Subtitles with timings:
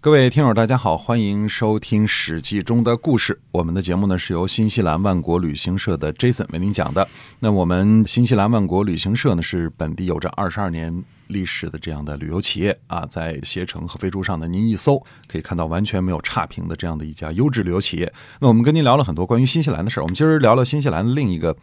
[0.00, 3.36] 各位听友，大家好，欢迎收听《史记》中的故事。
[3.50, 7.06] 我们的节目呢是由新西兰万国旅行社的 Jason 为您讲的。
[7.40, 18.12] 那我们新西兰万国旅行社呢是本地有着二十二年历史的这样的旅游企业啊，在携程和飞猪上呢，您一搜可以看到完全没有差评的这样的一家优质旅游企业。
[18.38, 21.56] 那我们跟您聊了很多关于新西兰的事儿，我们今儿聊聊新西兰的另一个。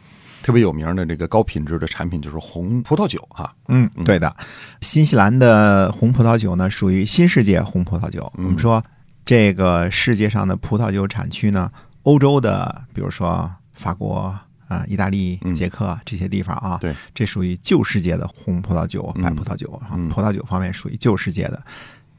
[0.46, 4.32] 特别有名的这个高品质的产品就是红葡萄酒哈，嗯，对的，
[4.80, 8.32] 新西兰的红葡萄酒呢属于新世界红葡萄酒。
[8.36, 8.80] 我们说
[9.24, 11.68] 这个世界上的葡萄酒产区呢，
[12.04, 14.32] 欧洲的比如说法国
[14.68, 21.60] 啊、意大利、捷克这些地方啊，对，这属于旧世界的红葡萄酒、白葡萄酒啊，葡萄酒方面属于旧世界的。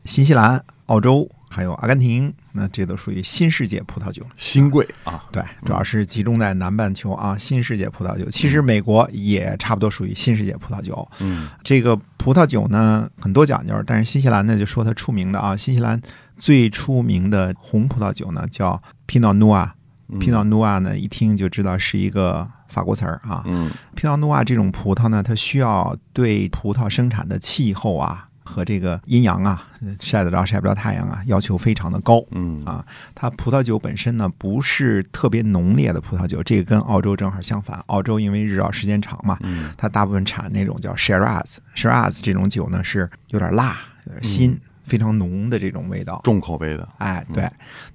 [0.08, 1.30] 新西兰、澳洲。
[1.50, 7.38] 还有阿根廷，那这都属于新世界葡萄酒，新贵啊，对，主要是集中在南半球啊。
[7.38, 11.08] 新世界葡萄酒，其实美国也差不多属于新世界葡萄酒。
[11.20, 15.56] 嗯，这个葡萄酒呢很多讲究，但是新西兰呢就说它出名的啊。
[15.56, 16.00] 新西兰
[16.36, 23.42] 最出名的红葡萄酒呢叫 Pinot Noir，Pinot Noir 呢一听就知道是一个法国词儿啊。
[23.46, 28.27] 嗯，Pinot Noir 这种葡萄呢，它需要对葡萄生产的气候啊。
[28.48, 29.68] 和这个阴阳啊，
[30.00, 32.24] 晒得着晒不着太阳啊，要求非常的高。
[32.32, 37.84] 嗯啊，它葡萄酒本身呢不是特别浓烈的葡萄酒，这个跟澳洲正好相反。
[37.88, 39.38] 澳洲因为日照时间长嘛，
[39.76, 46.88] 它大部分产那种叫 Shiraz，Shiraz 这种酒呢是有点辣、有点辛、非常浓的这种味道，重口味的。
[47.00, 47.48] 哎，对。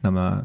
[0.02, 0.42] 那么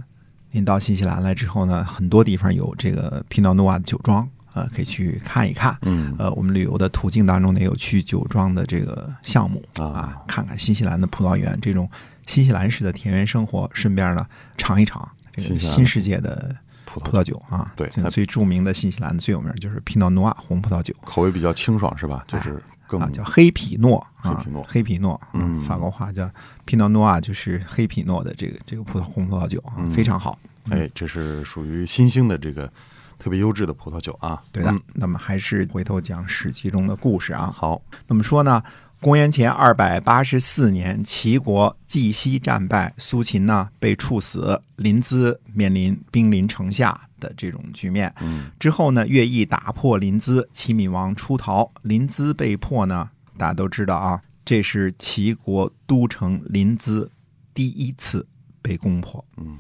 [0.52, 4.28] 您到新西兰来之后呢，很多地方有这个 Pinot Noir 的酒庄。
[4.58, 5.77] 呃，可以去看一看。
[5.83, 11.88] 嗯，呃，我们旅游的途径当中呢，有去酒庄的这个项目啊，看看新西兰的葡萄园，这种
[12.25, 14.25] 新西兰式的田园生活，顺便呢
[14.58, 17.72] 尝一尝这个新世界的葡萄酒啊。
[17.75, 22.25] 对，最著名的新西兰的最有名就是皮诺诺瓦红葡萄酒，口味比较清爽，是吧？
[22.28, 26.28] 就是更叫黑皮诺啊，黑皮诺，黑皮诺，嗯，法国话叫
[26.66, 30.39] 皮诺诺瓦，就是黑皮诺的这个这个葡萄红葡萄酒啊，非常好。
[30.69, 32.68] 哎，这是属于新兴的这个。
[33.19, 34.73] 特别优质的葡萄酒啊，对的。
[34.94, 37.51] 那么还是回头讲《史记》中的故事啊。
[37.53, 38.63] 好，那么说呢，
[39.01, 48.13] 公元前二百八十四年，齐国绩西战败，苏秦呢被处死，临淄面临兵临城下的这种局面。
[48.22, 57.07] 嗯，之后呢，乐毅打破临淄，齐闵王出逃，临淄被破呢，大家都知道啊，这是齐国都城临淄
[57.53, 58.27] 第一次
[58.61, 59.23] 被攻破。
[59.38, 59.57] 嗯。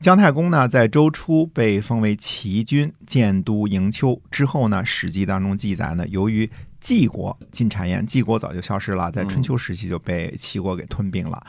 [0.00, 6.48] 姜太公呢，在周初被封为齐军，建都营丘之后呢，《史记》当中记载呢，由于
[6.80, 11.44] 晋国晋谗言，晋国早就消失了，在春秋时期就被齐国给吞并了。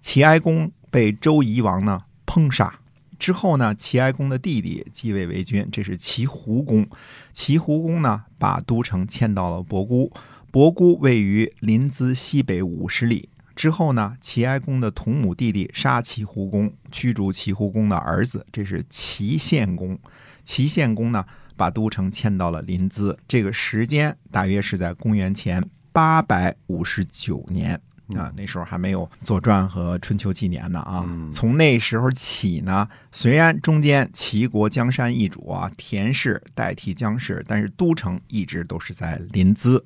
[0.00, 2.78] 齐哀公被周夷王呢烹杀
[3.18, 6.86] 之后呢，齐哀公的弟弟继位为君，这是齐胡公。
[7.32, 10.12] 齐胡公呢，把都城迁到了博姑，
[10.50, 13.30] 博姑位于临淄西北五十里。
[13.56, 19.98] 之后呢，齐哀公的同母弟弟杀齐胡公，驱逐齐胡公的儿子，这是齐献公。
[20.44, 21.24] 齐献公呢，
[21.56, 23.16] 把都城迁到了临淄。
[23.26, 27.80] 这个时间大约是在公元前八百五十九年
[28.14, 31.04] 啊，那时候还没有《左传》和《春秋纪年》呢啊。
[31.32, 39.82] 从那时候起呢，虽然中间齐国江山易主啊，田氏代替姜氏，但是都城一直都是在临淄。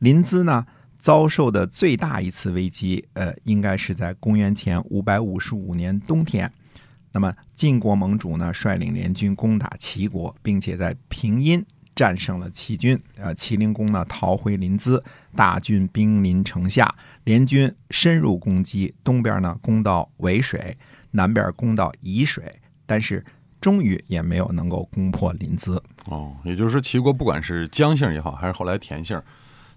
[0.00, 0.66] 临淄呢？
[1.02, 6.48] 遭受的最大一次危机，呃，应该是在公元前五百五十五年冬天。
[7.10, 11.62] 那么晋国盟主呢，率领联军攻打齐国，并且在平阴
[11.92, 12.96] 战胜了齐军。
[13.16, 15.02] 呃，齐灵公呢逃回临淄，
[15.34, 20.78] 大军兵临城下，联军深入攻击，东边呢攻到渭水，
[21.10, 23.24] 南边攻到沂水，但是
[23.60, 25.80] 终于也没有能够攻破临淄。
[26.06, 29.20] 哦，也就是说，齐国不管是姜姓也好，还是后来田姓。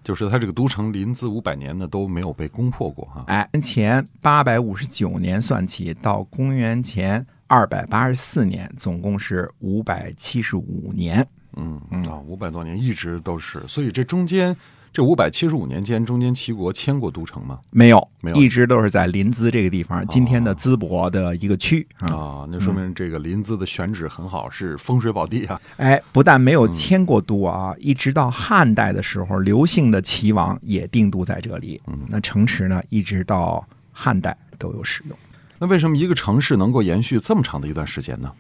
[0.06, 3.26] 就是他这个都城临淄五百年呢都没有被攻破过哈。
[3.28, 11.28] 哎，前八百五十九年算起，到公元前二百八十四年，总共是五百七十五年。
[11.58, 14.56] 嗯嗯啊，五百多年一直都是，所以这中间。
[14.96, 17.60] 这五百七十五年间，中间齐国迁过都城吗？
[17.70, 22.48] 没有，没有，一直都是在临淄这个地方，今天的淄博的一个区啊。
[22.50, 25.60] 那说明这个临淄的选址很好，是风水宝地啊。
[25.76, 31.82] 哎，不但没有迁过都啊，一直到汉代的时候，刘姓的齐王也定都在这里。
[31.88, 35.18] 嗯，那城池呢，一直到汉代都有使用。
[35.60, 38.32] 那为什么一个城市能够延续这么长的一段时间呢？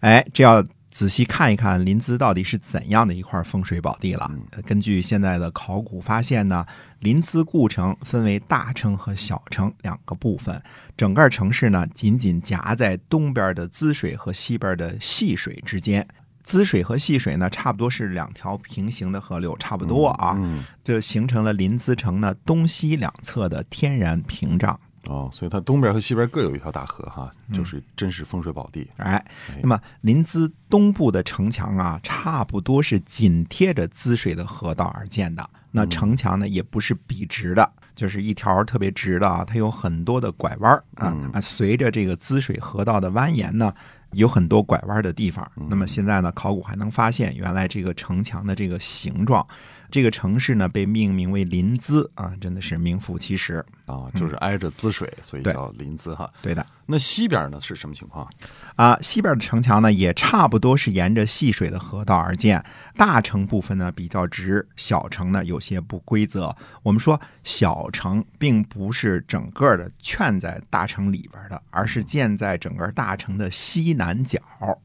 [0.00, 0.66] 哎，这要。
[0.92, 4.30] 仔细看一看临淄到底是怎样的一块风水宝地了。
[4.50, 6.66] 呃根据现在的考古发现呢，
[7.00, 10.62] 临淄故城分为大城和小城两个部分，
[10.94, 16.06] 整个城市呢紧紧夹在东边的滋水和西边的细水之间。
[16.44, 24.78] 滋水和细水呢，差不多是两条平行的河流，差不多啊，嗯，就形成了临淄城呢东西两侧的天然屏障。
[25.06, 28.88] 哦，所以它东边和西边各有一条大河哈，嗯就是真是风水宝地。
[28.98, 29.12] 哎
[29.50, 35.48] 哎，那么临淄东部的城墙啊，差不多是紧贴着滋水的河道而建的。
[35.70, 41.40] 那城墙呢，也不是笔直的，就是一条特别直的啊，它有很多的拐弯儿啊嗯啊。
[41.40, 43.74] 随着这个滋水河道的蜿蜒呢，
[44.12, 45.50] 有很多拐弯的地方。
[45.56, 49.46] 嗯那么现在呢，考古还能发现，原来这个城墙的这个形状，
[49.92, 53.64] 这个城市呢被命名为临淄啊，真的是名副其实。
[53.84, 56.32] 啊，就是挨着滋水，所以叫临淄哈。
[56.40, 56.64] 对的。
[56.86, 58.28] 那西边呢是什么情况？
[58.76, 62.64] 啊，西边的城墙呢，也差不多是沿着细水的河道而建。
[62.94, 66.54] 大城部分呢比较直，小城呢有些不规则。
[66.82, 74.38] 我们说小城并不是整个的圈在大城里边的，而是建在整个大城的西南角。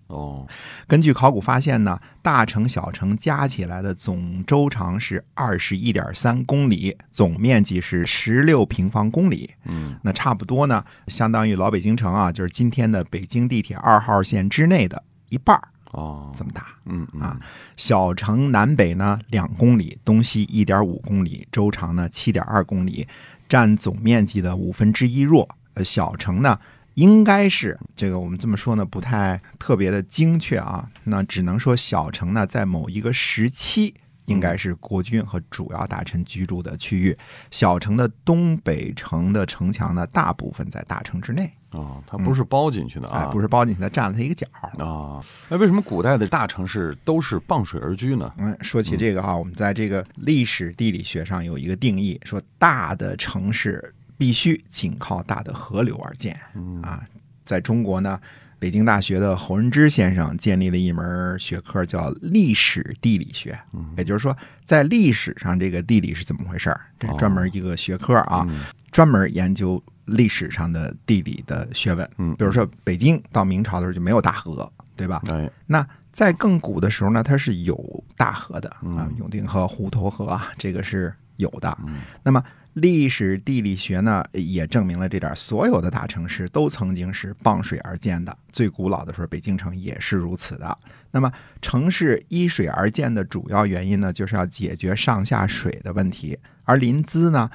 [0.07, 0.47] 哦，
[0.87, 9.49] 根据考古发现呢，大城、小城加起来的总周长是二十一点三公里，总面积是十六平方公里。
[9.65, 16.67] 嗯，那差不多呢，相当于老北京城啊，就是今天的北京地铁二号线之内的一半儿哦，这么大。
[16.85, 17.37] 嗯嗯啊
[17.75, 23.05] 小城南北呢两公里，东西一点五公里，周长呢七点二公里，
[23.49, 25.49] 占总面积的五分之一弱。
[25.73, 26.59] 呃，小城呢
[26.93, 33.93] 应该是这个我们这么说呢不太特别的精确啊，那只能说小城呢在某一个时期。
[34.27, 37.17] 应该是国君和主要大臣居住的区域。
[37.51, 44.45] 小城的东北城的城墙呢，大部分在大城之内，哦，它不是包进去的哎啊，，不是包进去，的占了它一个角。
[44.77, 45.19] 啊。
[45.49, 48.31] 哎，为什么古代的大城市都是傍水而居呢？
[48.37, 56.37] 嗯，说起这个哈，我们在这个历史地理学上有一个定义，说大的城市必须紧靠大的河流而建。
[56.83, 57.01] 啊，
[57.45, 58.19] 在中国呢，
[58.59, 63.57] 北京大学的侯仁之先生建立了一门学科叫历史地理学，
[63.97, 68.47] 也就是说，在历史上这个地理是怎么回事儿，这是专门一个学科啊，
[68.91, 72.09] 专门研究历史上的地理的学问。
[72.17, 75.21] 嗯比如说北京到明朝的时候就没有大河，对吧？
[75.29, 81.77] 哎，那在更古的时候呢，它是有大河的啊嗯，永定河、滹沱河啊，这个是有的。
[81.85, 82.01] 嗯。
[82.23, 82.43] 那么
[82.77, 88.37] 历史地理学呢，也证明了这点，所有的大城市都曾经是傍水而建的。
[88.51, 90.77] 最古老的时候，北京城也是如此的。
[91.09, 96.37] 那么城市依水而建的主要原因呢，就是要解决上下水的问题。
[96.65, 97.49] 而临淄呢，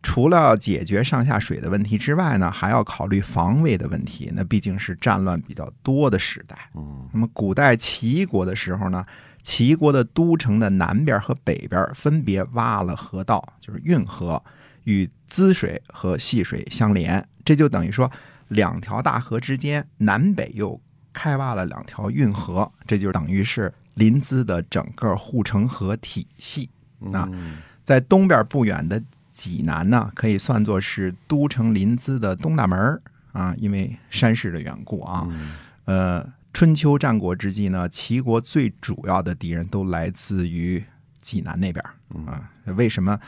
[0.00, 4.30] 除了解决上下水的问题之外呢，还要考虑防卫的问题。
[4.32, 6.56] 那毕竟是战乱比较多的时代。
[6.76, 9.04] 嗯那么古代齐国的时候呢，
[9.42, 14.42] 齐国的都城的南边和北边分别挖了河道，就是运河，
[14.84, 17.26] 与滋水和细水相连。
[17.44, 18.10] 这就等于说，
[18.48, 20.80] 两条大河之间南北又
[21.12, 26.70] 开挖了两条运河，这就等于是临淄的整个护城河体系。
[27.12, 29.02] 啊嗯在东边不远的
[29.34, 33.02] 济南呢，可以算作是都城临淄的东大门儿
[33.32, 35.26] 啊，因为山势的缘故啊。
[35.28, 40.84] 嗯呃，春秋战国之际呢，齐国最主要的敌人都来自于
[41.20, 41.94] 济南那边儿
[42.30, 42.50] 啊。
[42.76, 43.18] 为什么？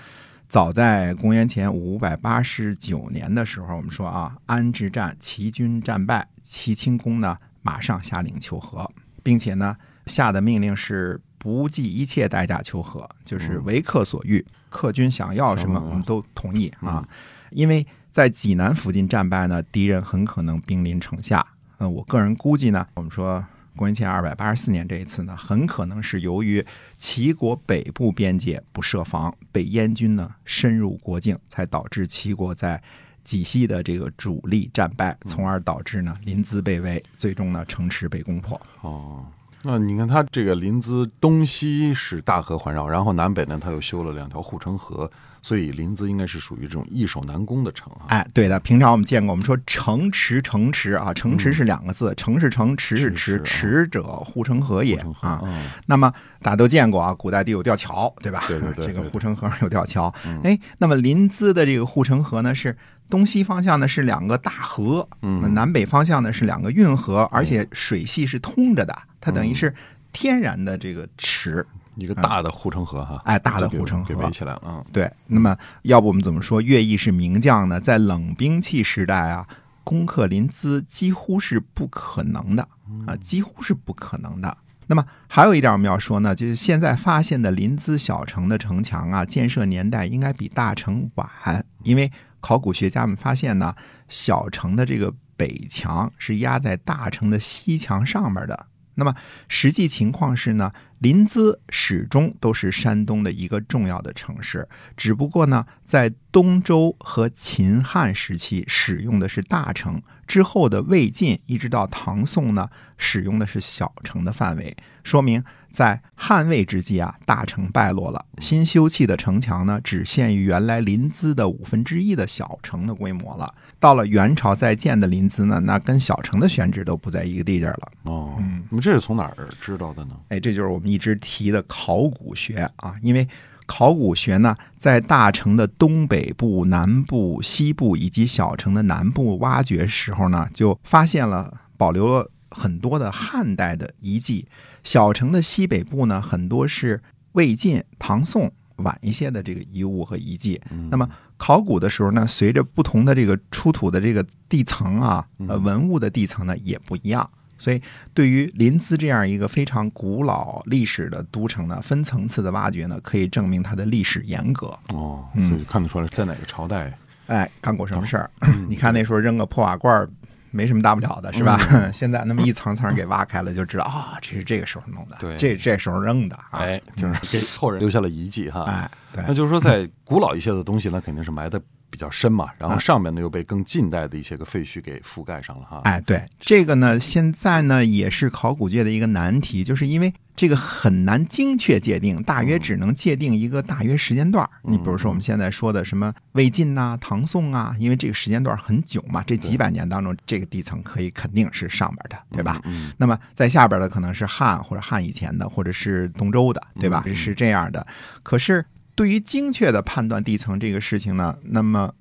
[0.47, 8.89] 早在公元前五百八十九年的时候，我们说啊，安之战，齐军战败，齐顷公呢马上下令求和，
[9.23, 9.75] 并且呢
[10.07, 17.05] 下的命令是不计一切代价求和，就是为客所欲，客军想要什么我们都同意啊。
[17.51, 21.45] 因为在济南附近战败呢，敌人很可能兵临城下。
[21.79, 23.45] 呃，我个人估计呢，我们说
[23.77, 26.65] 公元前二百八十四年这一次呢，很可能是由于
[26.97, 32.81] 齐国北部边界不设防，被燕军呢深入国境，才导致齐国在
[33.25, 38.61] 济西的这个主力战败，从而导致呢临淄被围，最终呢城池被攻破。
[38.83, 39.27] 哦。
[39.67, 48.05] 那你看，它这个临淄东西是大河环绕，然后南北呢，它又修了两条护城河，所以临淄应该是属于这种易守难攻的城啊。
[48.09, 55.41] 哎，对的，平常我们见过，我们说城池，城池啊，城池是两个字，城是城，池是池，池池者护城河也啊。
[55.45, 58.45] 嗯那么大家都见过啊，古代地有吊桥，对吧？
[58.47, 60.41] 对对对对对这个护城河上有吊桥嗯。
[60.45, 62.77] 哎，那么临淄的这个护城河呢，是
[63.09, 68.95] 东西方向呢是两个大河，嗯南北方向呢是两个运河，而且水系是通着的，
[69.25, 69.75] 它等于是
[70.13, 71.67] 天然的这个池。
[71.97, 77.79] 一个大的护城河哈，哎大的护城河给围起来了，嗯对，那么要不我们怎么说乐毅是名将呢？
[77.79, 79.47] 在冷兵器时代啊，
[79.85, 82.69] 攻克临淄几乎是不可能的
[83.07, 84.59] 啊，几乎是不可能的。
[84.89, 93.73] 那么还有一点我们要说呢，就是现在发现的临淄小城的城墙啊，建设年代应该比大城晚，因为考古学家们发现呢，
[94.09, 98.67] 小城的这个北墙是压在大城的西墙上面的。
[98.97, 99.15] 那么
[99.49, 115.43] 实际情况是呢，临淄始终都是山东的一个重要的城市，只不过呢，在东周和秦汉时期使用的是大城，之后的魏晋一直到唐宋呢，使用的是小城的范围，说明
[115.75, 123.53] 在汉魏之际啊，大城败落了，新修砌的城墙呢，只限于原来临淄的五分之一的小城的规模了。
[123.81, 127.93] 到了元朝再建的临淄呢，那跟小城的选址都不在一个地界了。
[128.05, 128.37] 哦，
[128.71, 130.15] 那么这是从哪儿知道的呢？
[130.29, 133.27] 哎，这就是我们一直提的考古学啊，因为
[133.67, 144.47] 考古学呢，在大城的东北部、南部、西部以及小城的南部挖掘时候呢，就发现了保留了很多的汉代的遗迹。
[144.83, 150.61] 小城的西北部呢，很多是魏晋、唐宋晚一些的这个遗物和遗迹。
[150.91, 157.29] 那么考古的时候呢，随着不同的这个出土的这个地层啊，呃，文物的地层呢也不一样。
[157.57, 157.81] 所以，
[158.13, 164.67] 对于临淄这样一个非常古老历史的都城呢，分层次的挖掘呢，可以证明它的历史严格。
[164.89, 166.93] 哦，所以看得出来在哪个朝代。
[167.27, 168.29] 哎，干过什么事儿？
[168.69, 170.11] 你看那时候扔个破瓦罐儿，
[170.55, 171.59] 没什么大不了的，是吧？
[171.93, 176.61] 现在那么一层层给挖开了，就知道啊，这是这个时候弄的，对这这时候扔的啊。
[176.61, 178.65] 哎，就是给后人留下了遗迹哈。
[178.65, 181.61] 哎，对，那就是说，在古老一些的东西呢，肯定是埋的
[181.95, 185.81] 比较深嘛，然后上面呢又被更近代的一些个废墟给覆盖上了哈。
[185.85, 194.51] 哎，对，这个呢，现在呢也是考古界的一个难题，就是因为这个很难精确界定，大约只能界定一个大约时间段儿。
[194.63, 202.61] 你比如说我们现在说的什么魏晋呐、唐宋啊，因为这个时间段很久嘛，这几百年当中，这个地层可以肯定是上边的，对吧？
[202.65, 207.05] 嗯，那么在下边的可能是汉或者汉以前的，或者是东周的，对吧？
[207.15, 207.87] 是这样的。
[208.25, 211.93] 可是对于精确的判断地层这个事情呢，那么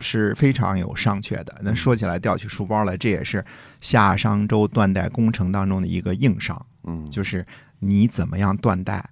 [0.00, 1.60] 是非常有商榷的。
[1.62, 3.44] 那说起来调起书包来，这也是
[3.80, 7.46] 夏商周断代工程当中的一个硬伤，嗯，就是
[7.78, 9.08] 你怎么样断代，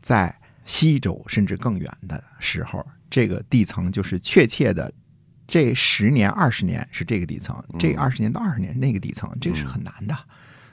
[0.00, 4.92] 在西周甚至更远的时候，这个地层就是确切的。
[5.50, 10.14] 这十年、二十年是这个地层，这二十年到二十年是那个地层，这个是很难的，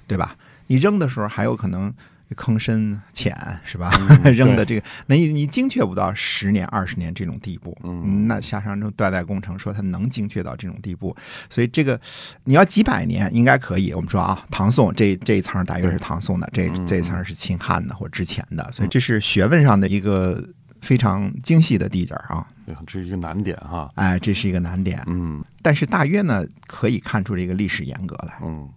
[0.05, 0.35] 对吧？
[0.67, 1.93] 你扔的时候还有可能
[2.35, 3.91] 坑深浅，是吧？
[4.33, 7.77] 扔的这个，那你你精确不到十年、二十年这种地步。
[7.83, 11.15] 嗯那夏商周断代工程说它能精确到这种地步，
[11.49, 11.99] 所以这个
[12.45, 13.93] 你要几百年应该可以。
[13.93, 20.43] 我们说啊，唐宋这这一层大约是唐宋的，这这一层是秦汉的或之前的，所以这是学问上的一个
[20.81, 22.47] 非常精细的地界儿啊。
[22.65, 23.91] 对这是一个难点哈。
[23.93, 28.33] 哎，这是一个难点，嗯但是大约呢可以看出这个历史严格来。
[28.41, 28.67] 嗯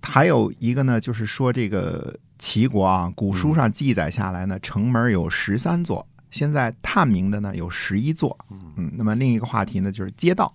[0.00, 8.38] 还有一个呢，就是说这个齐国啊，古书上记载下来呢，城门有十三座，现在探明的呢有十一座。
[8.50, 10.52] 嗯，那么另一个话题呢就是街道。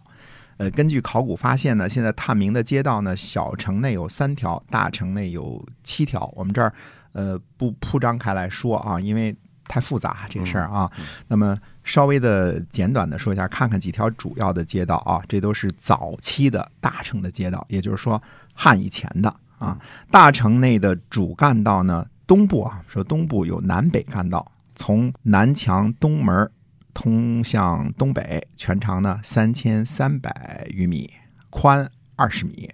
[0.58, 6.32] 呃，根据考古发现呢，现在探明的街道呢，小城内有三条，大城内有七条。
[6.36, 6.72] 我们这儿
[7.12, 9.36] 呃不铺张开来说啊，因为
[9.68, 10.90] 太复杂这个事儿啊。
[11.28, 18.22] 那么稍微的简短的说一下，看看几条主要的街道啊，这都是早期的大城的街道，也就是说
[18.54, 19.80] 汉以前的啊。
[20.12, 26.52] 大城内的主干道呢，东部啊，说东部有南北干道，从南墙东门
[26.94, 31.12] 通向东北，全长呢三千三百余米，
[31.50, 32.70] 宽二十米。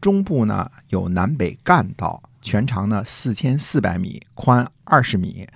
[0.00, 5.46] 中部呢有南北干道，全长呢四千四百米，宽二十米。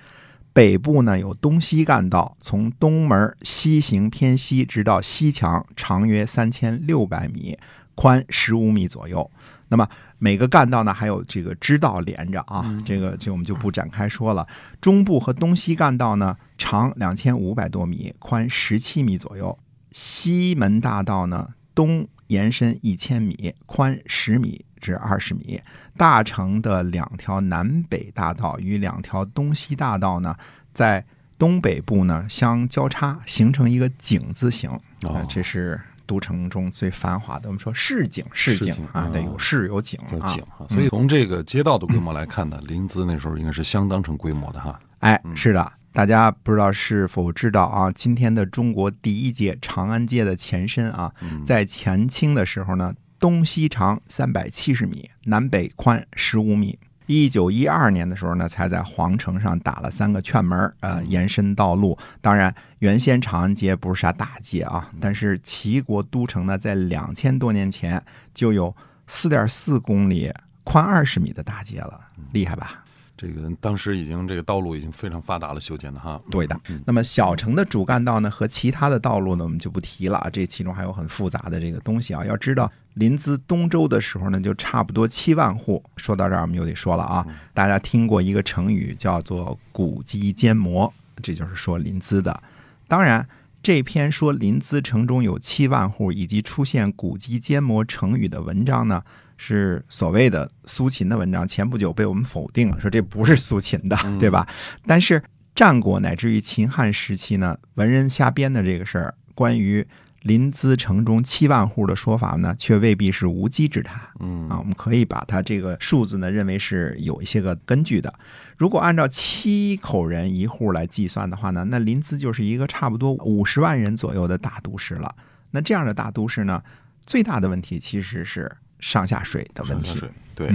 [0.53, 7.57] 北部呢有东西干道，从东门西行偏西，直到西墙，长约三千六百米，
[7.95, 9.31] 宽十五米左右。
[9.71, 9.87] 那么
[10.17, 14.45] 每个干道呢还有这个支道连着啊，这个这我们就不展开说了。
[14.81, 19.57] 中部和东西干道呢长两千五百多米，宽十七米左右。
[19.93, 25.61] 西门大道呢东延伸一千米，宽十米至二十米。
[25.95, 30.35] 大城的两条南北大道与两条东西大道呢，
[30.73, 31.05] 在
[31.37, 34.69] 东北部呢相交叉，形成一个井字形。
[34.69, 35.79] 哦呃这是
[36.11, 37.47] 都城中最繁华的。
[37.47, 40.07] 我们说市井，市井啊，对，啊有市有井啊。
[40.11, 44.77] 有井哈，所以从这个街道的规模来看呢，临淄那时候应该是相当成规模的哈。
[44.99, 47.89] 哎，是的，大家不知道是否知道啊？
[47.93, 51.09] 今天的中国第一届长安街的前身啊，
[51.45, 56.77] 在前清的时候呢，东西长三百七十米，南北宽十五米。
[57.11, 61.97] 一九一二年的时候呢，才在皇城上打了三个券门，呃，延伸道路。
[62.21, 68.01] 当然，原先长安街不是啥大街啊，但是齐国都城呢，在两千多年前
[68.33, 68.73] 就有
[69.07, 70.31] 四点四公里、
[70.63, 71.99] 宽二十米的大街了，
[72.31, 72.85] 厉害吧？
[73.17, 76.19] 这个当时已经这个道路已经非常发达了，修建的哈。
[76.31, 76.59] 对的。
[76.85, 80.29] 那么小城的主干道呢和其他的道路呢，我们就不提了啊。
[80.31, 82.25] 这其中还有很复杂的这个东西啊。
[82.25, 85.83] 要知道临淄东周的时候呢，就差不多七万户。
[85.97, 87.25] 说到这儿，我们就得说了啊。
[87.53, 92.43] 大家听过一个成语叫做“古迹兼磨”，这就是说临淄的。
[92.87, 93.27] 当然，
[93.63, 99.03] 这篇说临淄城中有七万户以及出现“古迹兼磨”成语的文章呢。
[99.43, 104.47] 是所谓的苏秦的文章，前不久被我们否定了，说这不是苏秦的，对吧？
[104.85, 105.23] 但是
[105.55, 109.83] 战国乃至于秦汉时期呢，文人瞎编的这个事儿，关于
[110.21, 114.01] 临淄城中七万户的说法呢，却未必是无稽之谈。
[114.19, 118.13] 嗯啊，我们可以把它这个数字呢，认为是有一些个根据的。
[118.57, 125.15] 如果按照七口人一户来计算的话呢，那临淄就是一个差不多五十万人左右的大都市了。
[125.51, 126.63] 那这样的大都市呢，
[127.05, 128.51] 最大的问题其实是。
[128.81, 130.01] 上下水的问题，
[130.33, 130.51] 对，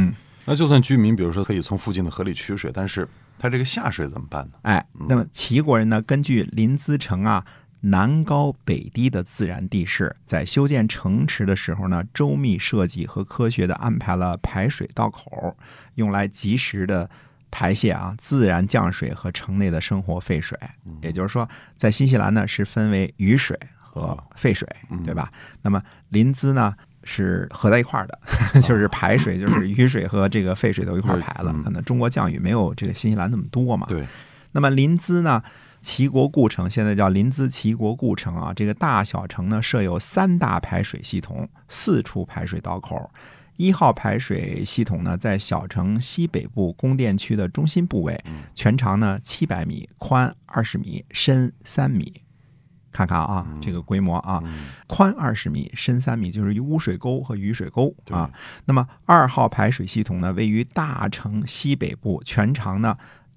[0.46, 3.08] 那就算居民，比如说可以从附近的河里取水，但是
[3.38, 4.54] 它这个下水怎么办呢？
[4.62, 7.46] 哎，那么齐国人呢，根据临淄城啊
[7.88, 15.56] 南高北低的自然地势，在修建城池的时候呢，周密设计和科学的安排了排水道口，
[15.94, 17.08] 用来及时的
[17.50, 20.58] 排泄啊自然降水和城内的生活废水。
[21.00, 24.68] 也就是说，在新西兰呢是分为雨水和废水，
[25.04, 25.30] 对吧？
[25.62, 26.74] 那么林淄呢？
[27.08, 28.18] 是合在一块儿的，
[28.62, 31.52] 就是排水，就是雨水和这个废水都一块儿排了。
[31.62, 33.86] 可能中国降雨没有这个新西兰那么多嘛。
[33.88, 34.04] 对。
[34.50, 35.40] 那么林淄呢，
[35.86, 38.52] 齐国故城，现在叫临淄齐国故城啊。
[38.52, 43.08] 这个大小城呢设有三大排水系统，四处排水道口。
[43.54, 48.20] 一号排水系统呢在小城西北部宫殿区的中心部位，
[48.52, 52.12] 全长呢七百米，宽二十米，深三米。
[52.90, 54.42] 看看啊，这个规模啊，
[54.86, 58.28] 宽二十米，深三米，就是污水沟和雨水沟啊。
[58.64, 62.96] 那么二号排水系统呢，位于大城西北部，全长呢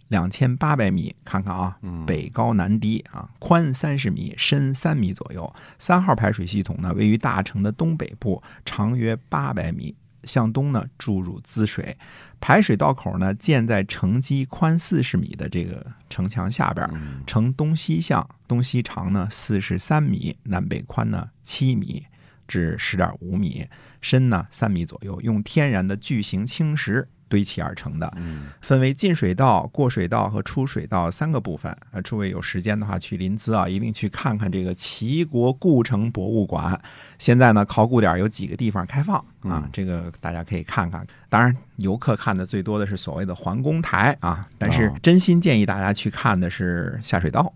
[0.10, 1.16] 两千八百米。
[1.26, 5.52] 看看啊，北高南低啊，宽三十米，深三米左右。
[5.80, 9.96] 三号排水系统呢，位于大城的东北部，长约八百米。
[10.26, 11.98] 向东呢注入滋水，
[12.42, 16.86] 排水道口呢建在城基宽四十米的这个城墙下边，
[17.26, 22.04] 呈东西向，东西长呢四十三米，南北宽呢七米
[22.50, 23.66] 至十点五米，
[24.02, 27.08] 深呢三米左右，用天然的巨型青石。
[27.30, 28.12] 堆砌而成的，
[28.60, 31.72] 分为进水道、过水道和出水道三个部分。
[31.92, 36.80] 啊，诸位有时间的话去临淄啊，一定去看看这个齐国故城博物馆。
[37.18, 41.06] 现在呢，考古点有几个地方开放啊，这个大家可以看看。
[41.30, 47.54] 当然，游客看的最多的是所谓的环宫台啊，但是真心建议大家去看的是下水道，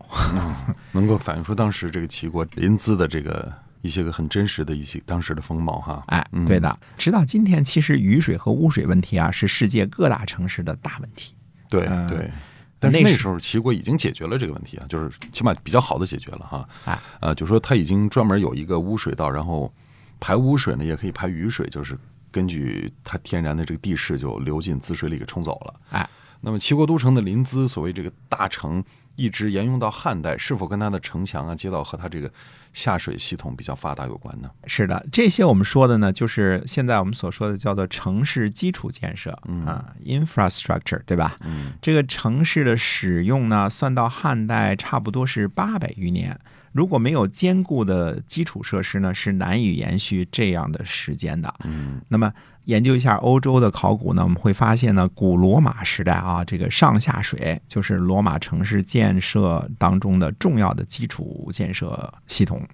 [0.92, 3.52] 能够反映出当时这个齐国临淄的这个。
[3.84, 6.80] 一些个很真实的一些当时的风貌哈，哎，对的。
[6.98, 11.36] 直到今天，其实雨水和污水问题啊，是世界各大城市的大问题。
[11.70, 12.32] 对对，
[12.80, 16.70] 但是那时候齐国已经解决了这个问题啊，就是起码比较好的解决了哈。
[16.86, 19.72] 哎，呃，就说他已经专门有一个污水道，然后
[20.18, 22.00] 排污水呢，也可以排雨水，就是
[22.32, 25.74] 根据它天然的这个地势就流进滋水里给冲走了。
[25.90, 28.82] 哎，那么齐国都城的临淄，所谓这个大城。
[29.16, 32.32] 一直沿用到汉代，是否跟它的城墙啊、街道和它这个
[32.74, 34.50] 下水系统比较发达有关呢？
[34.66, 39.32] 是的，这些我们说的呢，就是现在我们所说的叫做城市基础建设
[39.66, 41.38] 啊，infrastructure，对吧？
[41.42, 46.40] 嗯，这个城市的使用呢，算到汉代差不多是八百余年。
[46.74, 51.54] 如果没有坚固的基础设施呢，是难以延续这样的时间的。
[51.64, 52.34] 嗯，那么。
[52.66, 62.66] 研究一下欧洲的考古呢，我们会发现呢，古罗马时代啊，这个上下水就是罗马城市建设当中的重要的基础建设系统。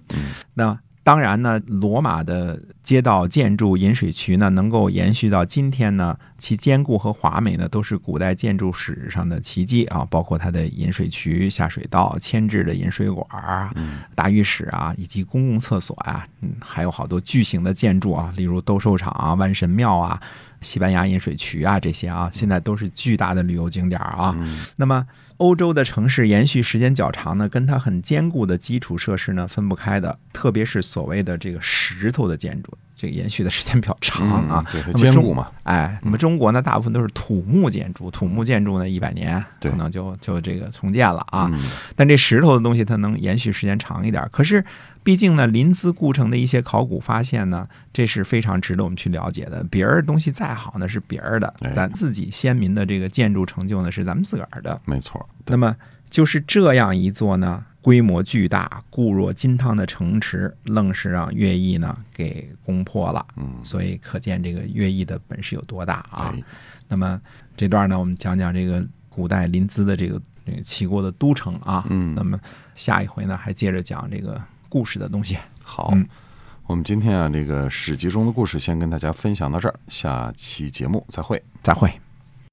[0.53, 0.79] 那。
[1.03, 10.05] 当然呢，罗马的街道建筑、饮水渠呢，能够延续到今天呢，其坚固和华美呢，都是古代建筑史上的奇迹啊！
[10.09, 13.73] 包括它的饮水渠、下水道、牵制的饮水管啊、
[14.13, 20.21] 大浴室啊，以及公共厕所啊，嗯，还有好多巨型的建筑啊，例如斗兽场啊、万神庙啊、
[20.61, 24.35] 西班牙引水渠啊这些啊，现在都是巨大的旅游景点啊。
[24.75, 25.05] 那么。
[25.39, 34.65] 欧洲的城市延续时间较长呢，跟它很坚固的基础设施呢分不开的，特别是所谓的这个石头的建筑，这个延续的时间比较长啊。
[34.75, 41.49] 嗯对，坚固嘛，哎，那么中国呢，大部分都是土木建筑，土木建筑呢一百年可能就就这个重建了啊。
[41.53, 41.63] 嗯
[41.95, 44.27] 但这石头的东西它能延续时间长一点。
[44.33, 44.61] 可是，
[45.03, 49.63] 毕竟呢，临淄故城的一些考古发现呢，这是非常值得我们去了解的。
[49.65, 54.79] 别人东西再好呢是别人的哎，咱自己先民的这个建筑成就呢是咱们自个儿的。
[54.85, 55.27] 没错。
[55.45, 55.75] 那么
[56.09, 63.25] 就是这样一座呢规模巨大、固若金汤的城池，愣是让乐毅呢给攻破了。
[63.37, 66.33] 嗯，所以可见这个乐毅的本事有多大啊！
[66.35, 66.43] 哎，
[66.87, 67.19] 那么
[67.55, 71.85] 这段呢，我们讲讲这个古代临淄的这个这个齐国的都城啊。
[71.89, 72.39] 嗯那么
[72.75, 75.37] 下一回呢，还接着讲这个故事的东西。
[75.61, 76.07] 好嗯，
[76.67, 81.43] 我们今天啊，这个史记中的故事先跟大家分享到这儿，下期节目再会。
[81.61, 81.91] 再会。